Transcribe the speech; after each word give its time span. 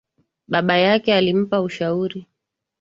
Baba 0.47 0.77
yake 0.77 1.13
alimpa 1.15 1.61
ushauri. 1.61 2.27